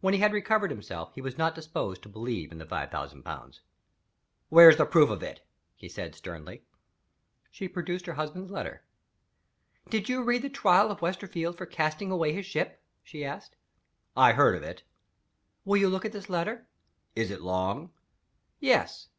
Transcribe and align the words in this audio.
When 0.00 0.14
he 0.14 0.20
had 0.20 0.32
recovered 0.32 0.70
himself 0.70 1.12
he 1.14 1.20
was 1.20 1.36
not 1.36 1.54
disposed 1.54 2.02
to 2.04 2.08
believe 2.08 2.50
in 2.50 2.56
the 2.56 2.64
five 2.64 2.90
thousand 2.90 3.24
pounds. 3.24 3.60
"Where's 4.48 4.78
the 4.78 4.86
proof 4.86 5.10
of 5.10 5.22
it?" 5.22 5.46
he 5.76 5.86
said, 5.86 6.14
sternly. 6.14 6.62
She 7.50 7.68
produced 7.68 8.06
her 8.06 8.14
husband's 8.14 8.50
letter. 8.50 8.86
"Did 9.90 10.08
you 10.08 10.22
read 10.24 10.40
the 10.40 10.48
Trial 10.48 10.90
of 10.90 11.02
Westerfield 11.02 11.58
for 11.58 11.66
casting 11.66 12.10
away 12.10 12.32
his 12.32 12.46
ship?" 12.46 12.82
she 13.02 13.22
asked. 13.22 13.54
"I 14.16 14.32
heard 14.32 14.54
of 14.56 14.62
it." 14.62 14.82
"Will 15.66 15.76
you 15.76 15.88
look 15.90 16.06
at 16.06 16.12
this 16.12 16.30
letter?" 16.30 16.66
"Is 17.14 17.30
it 17.30 17.42
long?" 17.42 17.90
"Yes." 18.60 19.10